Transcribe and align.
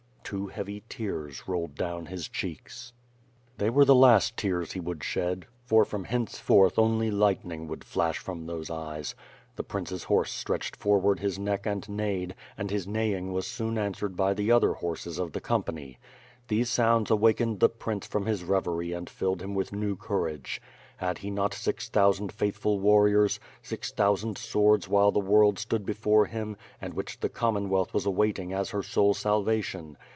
Two 0.23 0.47
heavy 0.47 0.81
tears 0.87 1.45
rolled 1.45 1.75
down 1.75 2.05
his 2.05 2.29
cheeks. 2.29 2.93
They 3.57 3.69
were 3.69 3.83
the 3.83 3.93
last 3.93 4.37
tears 4.37 4.71
he 4.71 4.79
would 4.79 5.03
shed, 5.03 5.45
for 5.65 5.83
from 5.83 6.05
hence 6.05 6.39
forth 6.39 6.79
only 6.79 7.11
lightning 7.11 7.67
would 7.67 7.83
flash 7.83 8.17
from 8.17 8.45
those 8.45 8.69
eyes. 8.69 9.13
The 9.57 9.63
prince's 9.63 10.05
horse 10.05 10.31
stretched 10.31 10.77
forward 10.77 11.19
his 11.19 11.37
neck 11.37 11.65
and 11.65 11.85
neighed; 11.89 12.33
and 12.57 12.71
his 12.71 12.87
neighing 12.87 13.33
was 13.33 13.45
soon 13.45 13.77
answered 13.77 14.15
by 14.15 14.33
the 14.33 14.53
other 14.53 14.71
horses 14.71 15.19
of 15.19 15.33
the 15.33 15.41
company. 15.41 15.99
These 16.47 16.69
sounds 16.69 17.11
awakened 17.11 17.59
the 17.59 17.67
prince 17.67 18.07
from 18.07 18.25
his 18.25 18.45
reverie 18.45 18.93
and 18.93 19.09
filled 19.09 19.41
him 19.41 19.59
new 19.73 19.97
courage. 19.97 20.61
Had 20.95 21.17
he 21.17 21.29
not 21.29 21.53
six 21.53 21.89
thousand 21.89 22.31
faithful 22.31 22.79
warriors, 22.79 23.41
six 23.61 23.91
thousand 23.91 24.37
swords 24.37 24.87
while 24.87 25.11
the 25.11 25.19
world 25.19 25.59
stood 25.59 25.85
before 25.85 26.27
him, 26.27 26.55
and 26.79 26.93
which 26.93 27.19
the 27.19 27.27
Commonwealth 27.27 27.93
was 27.93 28.05
awaiting 28.05 28.53
as 28.53 28.69
her 28.69 28.81
sole 28.83 29.13
salvation. 29.13 29.97